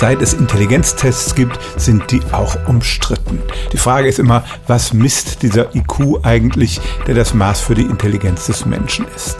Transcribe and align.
Seit 0.00 0.22
es 0.22 0.32
Intelligenztests 0.32 1.34
gibt, 1.34 1.58
sind 1.76 2.10
die 2.10 2.22
auch 2.32 2.56
umstritten. 2.66 3.38
Die 3.70 3.76
Frage 3.76 4.08
ist 4.08 4.18
immer, 4.18 4.44
was 4.66 4.94
misst 4.94 5.42
dieser 5.42 5.74
IQ 5.76 6.24
eigentlich, 6.24 6.80
der 7.06 7.14
das 7.14 7.34
Maß 7.34 7.60
für 7.60 7.74
die 7.74 7.82
Intelligenz 7.82 8.46
des 8.46 8.64
Menschen 8.64 9.04
ist? 9.14 9.36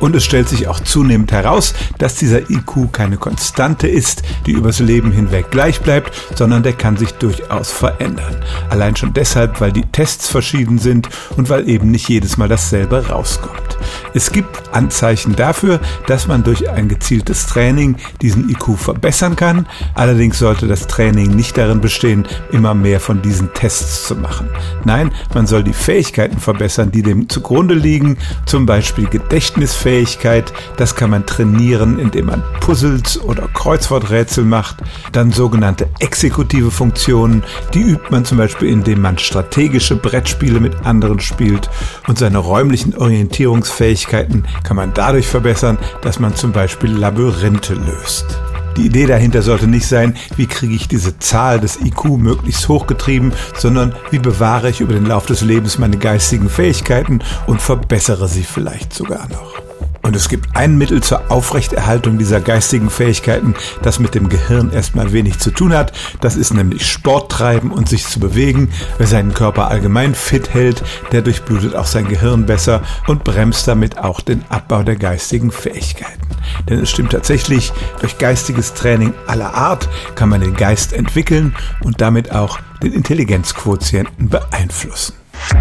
Und 0.00 0.14
es 0.16 0.24
stellt 0.24 0.48
sich 0.48 0.68
auch 0.68 0.80
zunehmend 0.80 1.32
heraus, 1.32 1.74
dass 1.98 2.16
dieser 2.16 2.50
IQ 2.50 2.92
keine 2.92 3.16
Konstante 3.16 3.88
ist, 3.88 4.22
die 4.46 4.52
übers 4.52 4.78
Leben 4.78 5.12
hinweg 5.12 5.50
gleich 5.50 5.80
bleibt, 5.80 6.12
sondern 6.34 6.62
der 6.62 6.72
kann 6.72 6.96
sich 6.96 7.12
durchaus 7.12 7.70
verändern. 7.70 8.36
Allein 8.70 8.96
schon 8.96 9.12
deshalb, 9.12 9.60
weil 9.60 9.72
die 9.72 9.86
Tests 9.92 10.28
verschieden 10.28 10.78
sind 10.78 11.08
und 11.36 11.48
weil 11.48 11.68
eben 11.68 11.90
nicht 11.90 12.08
jedes 12.08 12.36
Mal 12.36 12.48
dasselbe 12.48 13.08
rauskommt. 13.08 13.78
Es 14.14 14.32
gibt 14.32 14.74
Anzeichen 14.74 15.36
dafür, 15.36 15.80
dass 16.06 16.26
man 16.26 16.44
durch 16.44 16.68
ein 16.68 16.88
gezieltes 16.88 17.46
Training 17.46 17.96
diesen 18.22 18.48
IQ 18.48 18.76
verbessern 18.78 19.36
kann. 19.36 19.66
Allerdings 19.94 20.38
sollte 20.38 20.66
das 20.66 20.86
Training 20.86 21.34
nicht 21.34 21.56
darin 21.56 21.80
bestehen, 21.80 22.26
immer 22.52 22.74
mehr 22.74 23.00
von 23.00 23.22
diesen 23.22 23.52
Tests 23.54 24.06
zu 24.06 24.16
machen. 24.16 24.48
Nein, 24.84 25.12
man 25.34 25.46
soll 25.46 25.64
die 25.64 25.72
Fähigkeiten 25.72 26.38
verbessern, 26.38 26.90
die 26.90 27.02
dem 27.02 27.28
zugrunde 27.28 27.74
liegen, 27.74 28.16
zum 28.46 28.66
Beispiel 28.66 29.06
Gedächtnisfähigkeit, 29.06 29.83
Fähigkeit. 29.84 30.50
Das 30.78 30.94
kann 30.94 31.10
man 31.10 31.26
trainieren, 31.26 31.98
indem 31.98 32.26
man 32.26 32.42
Puzzles 32.60 33.20
oder 33.20 33.48
Kreuzworträtsel 33.52 34.42
macht. 34.42 34.78
Dann 35.12 35.30
sogenannte 35.30 35.90
exekutive 36.00 36.70
Funktionen. 36.70 37.44
Die 37.74 37.82
übt 37.82 38.06
man 38.10 38.24
zum 38.24 38.38
Beispiel, 38.38 38.70
indem 38.70 39.02
man 39.02 39.18
strategische 39.18 39.96
Brettspiele 39.96 40.58
mit 40.58 40.86
anderen 40.86 41.20
spielt. 41.20 41.68
Und 42.08 42.18
seine 42.18 42.38
räumlichen 42.38 42.96
Orientierungsfähigkeiten 42.96 44.46
kann 44.62 44.76
man 44.76 44.94
dadurch 44.94 45.26
verbessern, 45.26 45.76
dass 46.00 46.18
man 46.18 46.34
zum 46.34 46.52
Beispiel 46.52 46.90
Labyrinthe 46.90 47.74
löst. 47.74 48.38
Die 48.78 48.86
Idee 48.86 49.06
dahinter 49.06 49.42
sollte 49.42 49.66
nicht 49.66 49.86
sein, 49.86 50.16
wie 50.36 50.46
kriege 50.46 50.74
ich 50.74 50.88
diese 50.88 51.18
Zahl 51.18 51.60
des 51.60 51.78
IQ 51.80 52.04
möglichst 52.16 52.68
hochgetrieben, 52.68 53.34
sondern 53.56 53.94
wie 54.10 54.18
bewahre 54.18 54.70
ich 54.70 54.80
über 54.80 54.94
den 54.94 55.06
Lauf 55.06 55.26
des 55.26 55.42
Lebens 55.42 55.78
meine 55.78 55.98
geistigen 55.98 56.48
Fähigkeiten 56.48 57.20
und 57.46 57.60
verbessere 57.60 58.28
sie 58.28 58.42
vielleicht 58.42 58.94
sogar 58.94 59.28
noch. 59.28 59.64
Und 60.04 60.14
es 60.14 60.28
gibt 60.28 60.54
ein 60.54 60.76
Mittel 60.76 61.02
zur 61.02 61.30
Aufrechterhaltung 61.30 62.18
dieser 62.18 62.42
geistigen 62.42 62.90
Fähigkeiten, 62.90 63.54
das 63.80 63.98
mit 63.98 64.14
dem 64.14 64.28
Gehirn 64.28 64.70
erstmal 64.70 65.14
wenig 65.14 65.38
zu 65.38 65.50
tun 65.50 65.72
hat. 65.72 65.92
Das 66.20 66.36
ist 66.36 66.52
nämlich 66.52 66.86
Sport 66.86 67.32
treiben 67.32 67.72
und 67.72 67.88
sich 67.88 68.06
zu 68.06 68.20
bewegen. 68.20 68.68
Wer 68.98 69.06
seinen 69.06 69.32
Körper 69.32 69.68
allgemein 69.68 70.14
fit 70.14 70.52
hält, 70.52 70.82
der 71.12 71.22
durchblutet 71.22 71.74
auch 71.74 71.86
sein 71.86 72.06
Gehirn 72.06 72.44
besser 72.44 72.82
und 73.06 73.24
bremst 73.24 73.66
damit 73.66 73.96
auch 73.98 74.20
den 74.20 74.44
Abbau 74.50 74.82
der 74.82 74.96
geistigen 74.96 75.50
Fähigkeiten. 75.50 76.20
Denn 76.68 76.80
es 76.80 76.90
stimmt 76.90 77.12
tatsächlich, 77.12 77.72
durch 78.00 78.18
geistiges 78.18 78.74
Training 78.74 79.14
aller 79.26 79.54
Art 79.54 79.88
kann 80.16 80.28
man 80.28 80.42
den 80.42 80.54
Geist 80.54 80.92
entwickeln 80.92 81.56
und 81.82 82.02
damit 82.02 82.30
auch 82.30 82.58
den 82.82 82.92
Intelligenzquotienten 82.92 84.28
beeinflussen. 84.28 85.14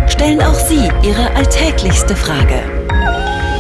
Stellen 0.08 0.42
auch 0.42 0.54
Sie 0.54 0.90
Ihre 1.02 1.34
alltäglichste 1.34 2.16
Frage 2.16 2.83